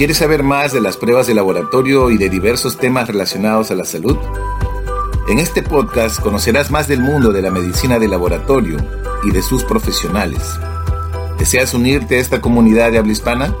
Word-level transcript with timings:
¿Quieres 0.00 0.16
saber 0.16 0.42
más 0.42 0.72
de 0.72 0.80
las 0.80 0.96
pruebas 0.96 1.26
de 1.26 1.34
laboratorio 1.34 2.10
y 2.10 2.16
de 2.16 2.30
diversos 2.30 2.78
temas 2.78 3.06
relacionados 3.06 3.70
a 3.70 3.74
la 3.74 3.84
salud? 3.84 4.16
En 5.28 5.38
este 5.38 5.62
podcast 5.62 6.20
conocerás 6.20 6.70
más 6.70 6.88
del 6.88 7.00
mundo 7.00 7.32
de 7.32 7.42
la 7.42 7.50
medicina 7.50 7.98
de 7.98 8.08
laboratorio 8.08 8.78
y 9.24 9.30
de 9.30 9.42
sus 9.42 9.62
profesionales. 9.62 10.40
¿Deseas 11.38 11.74
unirte 11.74 12.16
a 12.16 12.18
esta 12.18 12.40
comunidad 12.40 12.90
de 12.90 12.96
habla 12.96 13.12
hispana? 13.12 13.54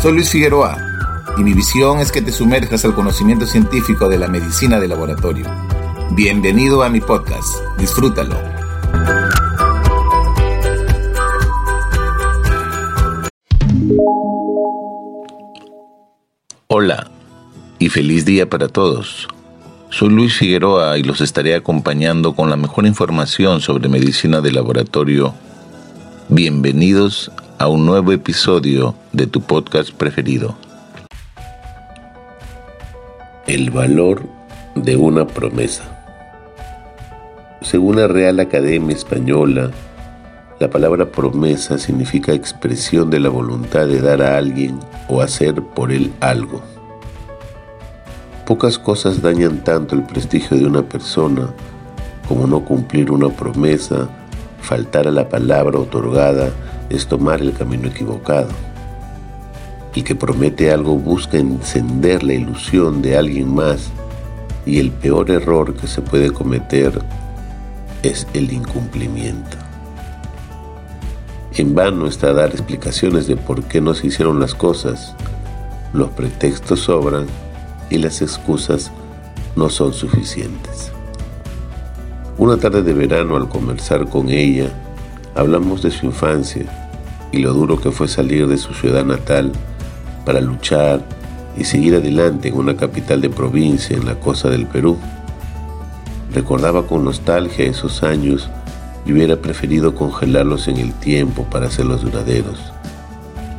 Soy 0.00 0.14
Luis 0.14 0.30
Figueroa 0.30 0.78
y 1.36 1.42
mi 1.42 1.52
visión 1.52 1.98
es 1.98 2.10
que 2.10 2.22
te 2.22 2.32
sumerjas 2.32 2.86
al 2.86 2.94
conocimiento 2.94 3.46
científico 3.46 4.08
de 4.08 4.16
la 4.16 4.28
medicina 4.28 4.80
de 4.80 4.88
laboratorio. 4.88 5.44
Bienvenido 6.12 6.82
a 6.82 6.88
mi 6.88 7.02
podcast. 7.02 7.54
Disfrútalo. 7.76 8.53
Hola 16.66 17.10
y 17.78 17.90
feliz 17.90 18.24
día 18.24 18.48
para 18.48 18.68
todos. 18.68 19.28
Soy 19.90 20.08
Luis 20.08 20.38
Figueroa 20.38 20.96
y 20.96 21.02
los 21.02 21.20
estaré 21.20 21.54
acompañando 21.54 22.34
con 22.34 22.48
la 22.48 22.56
mejor 22.56 22.86
información 22.86 23.60
sobre 23.60 23.90
medicina 23.90 24.40
de 24.40 24.50
laboratorio. 24.50 25.34
Bienvenidos 26.30 27.30
a 27.58 27.68
un 27.68 27.84
nuevo 27.84 28.12
episodio 28.12 28.94
de 29.12 29.26
tu 29.26 29.42
podcast 29.42 29.90
preferido. 29.92 30.56
El 33.46 33.70
valor 33.70 34.22
de 34.74 34.96
una 34.96 35.26
promesa. 35.26 35.84
Según 37.60 37.96
la 37.96 38.08
Real 38.08 38.40
Academia 38.40 38.96
Española, 38.96 39.70
la 40.60 40.70
palabra 40.70 41.10
promesa 41.10 41.78
significa 41.78 42.32
expresión 42.32 43.10
de 43.10 43.18
la 43.18 43.28
voluntad 43.28 43.88
de 43.88 44.00
dar 44.00 44.22
a 44.22 44.36
alguien 44.36 44.78
o 45.08 45.20
hacer 45.20 45.60
por 45.62 45.90
él 45.90 46.12
algo. 46.20 46.62
Pocas 48.46 48.78
cosas 48.78 49.20
dañan 49.20 49.64
tanto 49.64 49.96
el 49.96 50.04
prestigio 50.04 50.56
de 50.56 50.66
una 50.66 50.82
persona 50.82 51.48
como 52.28 52.46
no 52.46 52.64
cumplir 52.64 53.10
una 53.10 53.28
promesa, 53.28 54.08
faltar 54.60 55.08
a 55.08 55.10
la 55.10 55.28
palabra 55.28 55.78
otorgada 55.78 56.50
es 56.88 57.06
tomar 57.06 57.40
el 57.40 57.52
camino 57.52 57.88
equivocado. 57.88 58.48
El 59.94 60.04
que 60.04 60.14
promete 60.14 60.70
algo 60.70 60.96
busca 60.96 61.36
encender 61.36 62.22
la 62.22 62.34
ilusión 62.34 63.02
de 63.02 63.16
alguien 63.16 63.54
más 63.54 63.90
y 64.66 64.78
el 64.78 64.90
peor 64.90 65.30
error 65.30 65.74
que 65.74 65.86
se 65.86 66.00
puede 66.00 66.30
cometer 66.30 66.92
es 68.02 68.26
el 68.34 68.52
incumplimiento. 68.52 69.63
En 71.56 71.72
vano 71.72 72.08
está 72.08 72.32
dar 72.32 72.50
explicaciones 72.50 73.28
de 73.28 73.36
por 73.36 73.62
qué 73.62 73.80
no 73.80 73.94
se 73.94 74.08
hicieron 74.08 74.40
las 74.40 74.56
cosas. 74.56 75.14
Los 75.92 76.10
pretextos 76.10 76.80
sobran 76.80 77.26
y 77.90 77.98
las 77.98 78.22
excusas 78.22 78.90
no 79.54 79.70
son 79.70 79.92
suficientes. 79.92 80.90
Una 82.38 82.56
tarde 82.56 82.82
de 82.82 82.92
verano 82.92 83.36
al 83.36 83.48
conversar 83.48 84.08
con 84.08 84.30
ella, 84.30 84.68
hablamos 85.36 85.80
de 85.80 85.92
su 85.92 86.06
infancia 86.06 86.64
y 87.30 87.38
lo 87.38 87.52
duro 87.52 87.80
que 87.80 87.92
fue 87.92 88.08
salir 88.08 88.48
de 88.48 88.58
su 88.58 88.74
ciudad 88.74 89.04
natal 89.04 89.52
para 90.26 90.40
luchar 90.40 91.02
y 91.56 91.62
seguir 91.62 91.94
adelante 91.94 92.48
en 92.48 92.56
una 92.56 92.76
capital 92.76 93.20
de 93.20 93.30
provincia 93.30 93.96
en 93.96 94.06
la 94.06 94.18
costa 94.18 94.50
del 94.50 94.66
Perú. 94.66 94.98
Recordaba 96.32 96.88
con 96.88 97.04
nostalgia 97.04 97.64
esos 97.64 98.02
años 98.02 98.50
y 99.06 99.12
hubiera 99.12 99.36
preferido 99.36 99.94
congelarlos 99.94 100.68
en 100.68 100.78
el 100.78 100.92
tiempo 100.94 101.44
para 101.44 101.66
hacerlos 101.66 102.02
duraderos. 102.02 102.58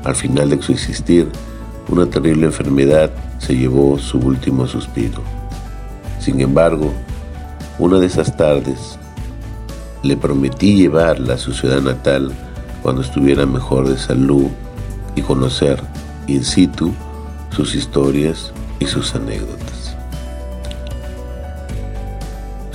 Al 0.03 0.15
final 0.15 0.49
de 0.49 0.61
su 0.61 0.71
existir, 0.71 1.29
una 1.87 2.05
terrible 2.07 2.47
enfermedad 2.47 3.11
se 3.39 3.55
llevó 3.55 3.97
su 3.99 4.17
último 4.19 4.67
suspiro. 4.67 5.21
Sin 6.19 6.41
embargo, 6.41 6.91
una 7.77 7.99
de 7.99 8.07
esas 8.07 8.35
tardes 8.35 8.97
le 10.01 10.17
prometí 10.17 10.75
llevarla 10.75 11.35
a 11.35 11.37
su 11.37 11.53
ciudad 11.53 11.81
natal 11.81 12.31
cuando 12.81 13.01
estuviera 13.01 13.45
mejor 13.45 13.87
de 13.89 13.97
salud 13.97 14.47
y 15.15 15.21
conocer 15.21 15.81
in 16.27 16.43
situ 16.43 16.93
sus 17.49 17.75
historias 17.75 18.51
y 18.79 18.85
sus 18.85 19.15
anécdotas. 19.15 19.64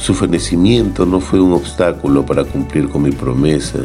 Su 0.00 0.14
fenecimiento 0.14 1.04
no 1.04 1.20
fue 1.20 1.40
un 1.40 1.52
obstáculo 1.52 2.24
para 2.24 2.42
cumplir 2.42 2.88
con 2.88 3.02
mi 3.02 3.10
promesa 3.10 3.80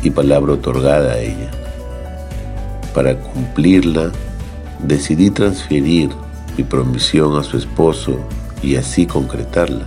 y 0.00 0.10
palabra 0.10 0.52
otorgada 0.52 1.14
a 1.14 1.18
ella. 1.18 1.50
Para 2.94 3.18
cumplirla, 3.18 4.12
decidí 4.78 5.30
transferir 5.30 6.10
mi 6.56 6.62
promisión 6.62 7.36
a 7.36 7.42
su 7.42 7.56
esposo 7.56 8.16
y 8.62 8.76
así 8.76 9.04
concretarla. 9.04 9.84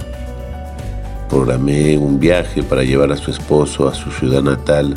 Programé 1.29 1.97
un 1.97 2.19
viaje 2.19 2.61
para 2.61 2.83
llevar 2.83 3.13
a 3.13 3.17
su 3.17 3.31
esposo 3.31 3.87
a 3.87 3.93
su 3.93 4.11
ciudad 4.11 4.43
natal, 4.43 4.95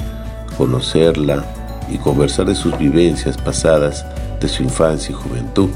conocerla 0.57 1.45
y 1.93 1.97
conversar 1.97 2.47
de 2.47 2.57
sus 2.57 2.77
vivencias 2.77 3.37
pasadas 3.37 4.05
de 4.41 4.49
su 4.49 4.65
infancia 4.65 5.13
y 5.13 5.15
juventud. 5.15 5.69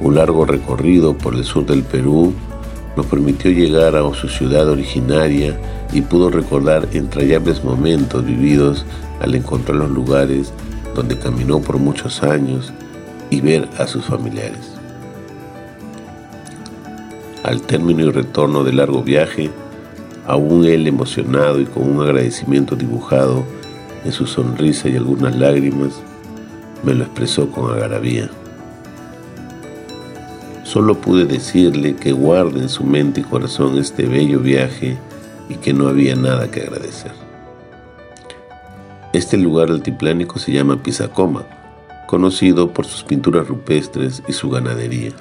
Un 0.00 0.14
largo 0.14 0.46
recorrido 0.46 1.18
por 1.18 1.34
el 1.34 1.44
sur 1.44 1.66
del 1.66 1.82
Perú 1.82 2.32
nos 2.96 3.06
permitió 3.06 3.50
llegar 3.50 3.96
a 3.96 4.14
su 4.14 4.28
ciudad 4.28 4.68
originaria 4.68 5.58
y 5.92 6.00
pudo 6.02 6.30
recordar 6.30 6.88
entrañables 6.92 7.64
momentos 7.64 8.24
vividos 8.24 8.84
al 9.20 9.34
encontrar 9.34 9.76
los 9.76 9.90
lugares 9.90 10.52
donde 10.94 11.18
caminó 11.18 11.60
por 11.60 11.78
muchos 11.78 12.22
años 12.22 12.72
y 13.30 13.40
ver 13.40 13.68
a 13.78 13.86
sus 13.86 14.04
familiares. 14.04 14.72
Al 17.42 17.62
término 17.62 18.04
y 18.04 18.10
retorno 18.10 18.64
del 18.64 18.76
largo 18.76 19.02
viaje, 19.02 19.50
aún 20.26 20.64
él 20.64 20.86
emocionado 20.86 21.60
y 21.60 21.66
con 21.66 21.88
un 21.88 22.02
agradecimiento 22.02 22.76
dibujado 22.76 23.44
en 24.04 24.12
su 24.12 24.26
sonrisa 24.26 24.88
y 24.88 24.96
algunas 24.96 25.36
lágrimas, 25.36 25.94
me 26.84 26.94
lo 26.94 27.04
expresó 27.04 27.50
con 27.50 27.72
agarabía. 27.72 28.30
Solo 30.74 31.00
pude 31.00 31.24
decirle 31.24 31.94
que 31.94 32.10
guarde 32.10 32.62
en 32.62 32.68
su 32.68 32.82
mente 32.82 33.20
y 33.20 33.22
corazón 33.22 33.78
este 33.78 34.06
bello 34.06 34.40
viaje 34.40 34.98
y 35.48 35.54
que 35.54 35.72
no 35.72 35.86
había 35.86 36.16
nada 36.16 36.50
que 36.50 36.62
agradecer. 36.62 37.12
Este 39.12 39.36
lugar 39.36 39.70
altiplánico 39.70 40.40
se 40.40 40.50
llama 40.50 40.82
Pisacoma, 40.82 41.44
conocido 42.08 42.72
por 42.72 42.86
sus 42.86 43.04
pinturas 43.04 43.46
rupestres 43.46 44.24
y 44.26 44.32
su 44.32 44.50
ganadería. 44.50 45.12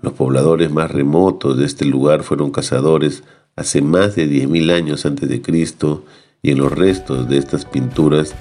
Los 0.00 0.12
pobladores 0.12 0.70
más 0.70 0.92
remotos 0.92 1.58
de 1.58 1.64
este 1.64 1.84
lugar 1.84 2.22
fueron 2.22 2.52
cazadores 2.52 3.24
hace 3.56 3.82
más 3.82 4.14
de 4.14 4.28
10.000 4.28 4.70
años 4.70 5.04
antes 5.06 5.28
de 5.28 5.42
Cristo 5.42 6.04
y 6.40 6.52
en 6.52 6.58
los 6.58 6.70
restos 6.70 7.28
de 7.28 7.38
estas 7.38 7.64
pinturas 7.64 8.32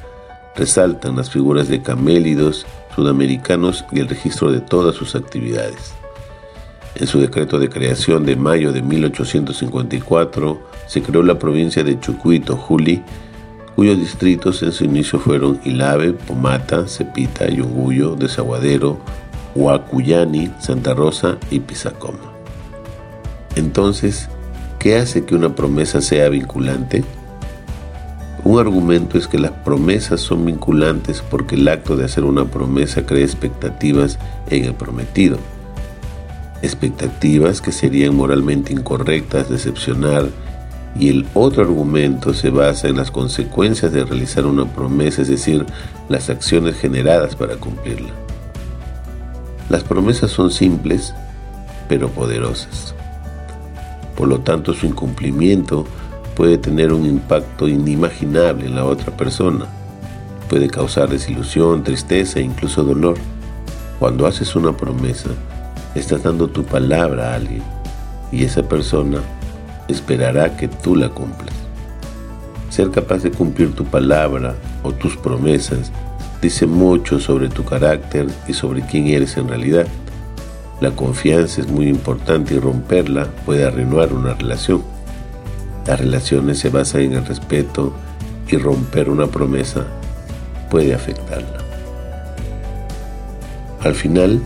resaltan 0.56 1.16
las 1.16 1.32
figuras 1.32 1.68
de 1.68 1.82
camélidos 1.82 2.68
sudamericanos 2.96 3.86
y 3.92 4.02
el 4.02 4.08
registro 4.08 4.52
de 4.52 4.60
todas 4.60 4.94
sus 4.94 5.16
actividades. 5.16 5.96
En 6.96 7.08
su 7.08 7.20
decreto 7.20 7.58
de 7.58 7.70
creación 7.70 8.26
de 8.26 8.36
mayo 8.36 8.74
de 8.74 8.82
1854 8.82 10.62
se 10.88 11.02
creó 11.02 11.24
la 11.24 11.40
provincia 11.40 11.84
de 11.84 12.00
Chucuito, 12.00 12.58
Juli, 12.58 13.02
cuyos 13.76 13.98
distritos 13.98 14.62
en 14.62 14.72
su 14.72 14.84
inicio 14.84 15.20
fueron 15.20 15.60
Ilave, 15.64 16.14
Pomata, 16.14 16.88
Cepita, 16.88 17.48
Yunguyo, 17.48 18.16
Desaguadero, 18.16 19.00
Huacuyani, 19.56 20.52
Santa 20.60 20.94
Rosa 20.94 21.38
y 21.50 21.62
Pisacoma. 21.62 22.20
Entonces, 23.56 24.30
¿qué 24.78 24.98
hace 24.98 25.26
que 25.26 25.36
una 25.36 25.56
promesa 25.56 26.02
sea 26.02 26.30
vinculante? 26.30 27.04
Un 28.44 28.60
argumento 28.60 29.18
es 29.18 29.28
que 29.28 29.40
las 29.40 29.52
promesas 29.52 30.20
son 30.20 30.46
vinculantes 30.46 31.24
porque 31.30 31.56
el 31.56 31.68
acto 31.68 31.96
de 31.96 32.06
hacer 32.06 32.24
una 32.24 32.46
promesa 32.46 33.06
crea 33.06 33.24
expectativas 33.24 34.20
en 34.50 34.66
el 34.66 34.74
prometido. 34.74 35.38
Expectativas 36.62 37.62
que 37.62 37.72
serían 37.72 38.16
moralmente 38.16 38.74
incorrectas, 38.74 39.50
decepcionar, 39.50 40.30
y 40.96 41.10
el 41.10 41.26
otro 41.34 41.64
argumento 41.64 42.34
se 42.34 42.50
basa 42.50 42.88
en 42.88 42.98
las 42.98 43.12
consecuencias 43.12 43.94
de 43.94 44.04
realizar 44.04 44.46
una 44.46 44.66
promesa, 44.66 45.22
es 45.22 45.30
decir, 45.30 45.66
las 46.10 46.30
acciones 46.30 46.76
generadas 46.76 47.36
para 47.36 47.56
cumplirla. 47.56 48.12
Las 49.70 49.84
promesas 49.84 50.32
son 50.32 50.52
simples, 50.52 51.14
pero 51.88 52.10
poderosas. 52.10 52.94
Por 54.18 54.28
lo 54.28 54.42
tanto, 54.42 54.74
su 54.74 54.86
incumplimiento 54.86 55.86
puede 56.36 56.58
tener 56.58 56.92
un 56.94 57.06
impacto 57.06 57.68
inimaginable 57.68 58.66
en 58.66 58.76
la 58.76 58.86
otra 58.86 59.16
persona. 59.16 59.66
Puede 60.50 60.68
causar 60.68 61.10
desilusión, 61.10 61.84
tristeza 61.84 62.40
e 62.40 62.44
incluso 62.44 62.84
dolor. 62.84 63.18
Cuando 63.98 64.28
haces 64.28 64.56
una 64.56 64.76
promesa, 64.76 65.30
estás 65.96 66.24
dando 66.24 66.48
tu 66.48 66.64
palabra 66.64 67.32
a 67.32 67.36
alguien 67.36 67.64
y 68.32 68.44
esa 68.44 68.64
persona 68.64 69.20
esperará 69.88 70.56
que 70.56 70.68
tú 70.68 70.96
la 70.96 71.10
cumplas. 71.10 71.54
Ser 72.70 72.90
capaz 72.92 73.24
de 73.24 73.32
cumplir 73.32 73.74
tu 73.76 73.84
palabra 73.84 74.56
o 74.84 74.94
tus 74.94 75.18
promesas 75.18 75.92
dice 76.42 76.66
mucho 76.66 77.20
sobre 77.20 77.50
tu 77.50 77.64
carácter 77.66 78.28
y 78.48 78.54
sobre 78.54 78.82
quién 78.82 79.08
eres 79.08 79.38
en 79.38 79.50
realidad. 79.50 79.86
La 80.80 80.92
confianza 80.92 81.62
es 81.62 81.68
muy 81.68 81.88
importante 81.88 82.56
y 82.56 82.60
romperla 82.60 83.28
puede 83.46 83.66
arruinar 83.66 84.14
una 84.14 84.34
relación. 84.34 84.82
Las 85.86 86.00
relaciones 86.00 86.60
se 86.60 86.70
basan 86.70 87.02
en 87.02 87.14
el 87.14 87.26
respeto 87.26 87.94
y 88.48 88.58
romper 88.58 89.10
una 89.10 89.28
promesa 89.28 89.86
puede 90.70 90.94
afectarla. 90.94 91.58
Al 93.84 93.96
final, 93.96 94.42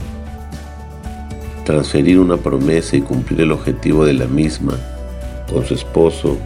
transferir 1.66 2.20
una 2.20 2.38
promesa 2.38 2.96
y 2.96 3.02
cumplir 3.02 3.42
el 3.42 3.52
objetivo 3.52 4.06
de 4.06 4.14
la 4.14 4.28
misma 4.28 4.76
con 5.52 5.66
su 5.66 5.74
esposo 5.74 6.38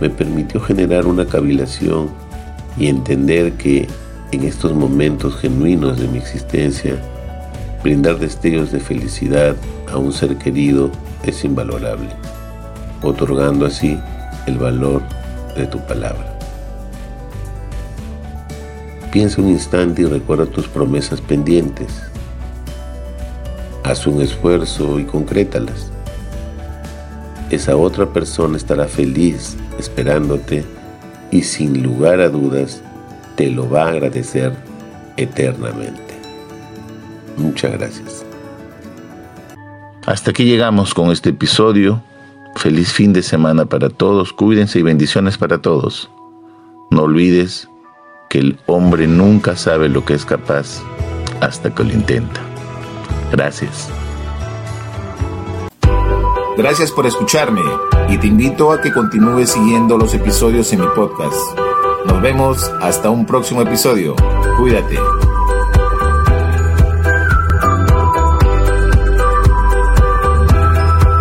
me 0.00 0.10
permitió 0.10 0.60
generar 0.60 1.06
una 1.06 1.24
cavilación 1.24 2.10
y 2.76 2.88
entender 2.88 3.52
que 3.54 3.88
en 4.30 4.44
estos 4.44 4.74
momentos 4.74 5.36
genuinos 5.36 5.98
de 5.98 6.06
mi 6.08 6.18
existencia, 6.18 6.96
brindar 7.82 8.18
destellos 8.18 8.70
de 8.70 8.80
felicidad 8.80 9.56
a 9.90 9.96
un 9.96 10.12
ser 10.12 10.36
querido 10.36 10.90
es 11.24 11.44
invalorable, 11.44 12.10
otorgando 13.02 13.66
así 13.66 13.98
el 14.46 14.58
valor 14.58 15.02
de 15.56 15.66
tu 15.66 15.78
palabra. 15.86 16.38
Piensa 19.10 19.40
un 19.40 19.48
instante 19.48 20.02
y 20.02 20.04
recuerda 20.04 20.46
tus 20.46 20.68
promesas 20.68 21.20
pendientes. 21.20 22.02
Haz 23.88 24.06
un 24.06 24.20
esfuerzo 24.20 25.00
y 25.00 25.04
concrétalas. 25.04 25.90
Esa 27.48 27.74
otra 27.74 28.04
persona 28.04 28.58
estará 28.58 28.84
feliz 28.84 29.56
esperándote 29.78 30.62
y 31.30 31.40
sin 31.40 31.82
lugar 31.82 32.20
a 32.20 32.28
dudas 32.28 32.82
te 33.34 33.50
lo 33.50 33.70
va 33.70 33.84
a 33.84 33.88
agradecer 33.88 34.52
eternamente. 35.16 36.20
Muchas 37.38 37.72
gracias. 37.72 38.26
Hasta 40.04 40.32
aquí 40.32 40.44
llegamos 40.44 40.92
con 40.92 41.10
este 41.10 41.30
episodio. 41.30 42.02
Feliz 42.56 42.92
fin 42.92 43.14
de 43.14 43.22
semana 43.22 43.64
para 43.64 43.88
todos. 43.88 44.34
Cuídense 44.34 44.80
y 44.80 44.82
bendiciones 44.82 45.38
para 45.38 45.62
todos. 45.62 46.10
No 46.90 47.04
olvides 47.04 47.70
que 48.28 48.40
el 48.40 48.58
hombre 48.66 49.06
nunca 49.06 49.56
sabe 49.56 49.88
lo 49.88 50.04
que 50.04 50.12
es 50.12 50.26
capaz 50.26 50.82
hasta 51.40 51.74
que 51.74 51.84
lo 51.84 51.94
intenta. 51.94 52.47
Gracias. 53.30 53.88
Gracias 56.56 56.90
por 56.90 57.06
escucharme 57.06 57.62
y 58.08 58.18
te 58.18 58.26
invito 58.26 58.72
a 58.72 58.80
que 58.80 58.92
continúes 58.92 59.50
siguiendo 59.50 59.96
los 59.96 60.12
episodios 60.14 60.72
en 60.72 60.80
mi 60.80 60.86
podcast. 60.88 61.36
Nos 62.06 62.20
vemos 62.20 62.70
hasta 62.80 63.10
un 63.10 63.26
próximo 63.26 63.62
episodio. 63.62 64.16
Cuídate. 64.58 64.98